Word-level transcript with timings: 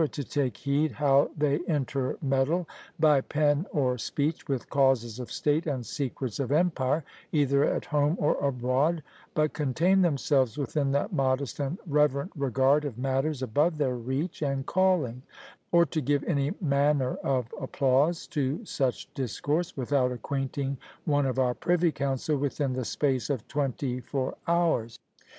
to 0.11 0.23
take 0.23 0.57
heed 0.57 0.93
how 0.93 1.29
they 1.37 1.57
intermeddle 1.67 2.67
by 2.99 3.21
pen 3.21 3.67
or 3.71 3.99
speech 3.99 4.47
with 4.47 4.67
causes 4.67 5.19
of 5.19 5.31
state 5.31 5.67
and 5.67 5.85
secrets 5.85 6.39
of 6.39 6.51
empire, 6.51 7.03
either 7.31 7.63
at 7.63 7.85
home 7.85 8.17
or 8.19 8.35
abroad, 8.43 9.03
but 9.35 9.53
contain 9.53 10.01
themselves 10.01 10.57
within 10.57 10.91
that 10.91 11.13
modest 11.13 11.59
and 11.59 11.77
reverent 11.85 12.31
regard 12.35 12.83
of 12.83 12.97
matters 12.97 13.43
above 13.43 13.77
their 13.77 13.93
reach 13.95 14.41
and 14.41 14.65
calling; 14.65 15.21
nor 15.71 15.85
to 15.85 16.01
give 16.01 16.23
any 16.23 16.51
manner 16.59 17.17
of 17.17 17.53
applause 17.61 18.25
to 18.25 18.65
such 18.65 19.13
discourse, 19.13 19.77
without 19.77 20.11
acquainting 20.11 20.79
one 21.05 21.27
of 21.27 21.37
our 21.37 21.53
privy 21.53 21.91
council 21.91 22.35
within 22.37 22.73
the 22.73 22.83
space 22.85 23.29
of 23.29 23.47
twenty 23.47 23.99
four 23.99 24.33
hours." 24.47 24.97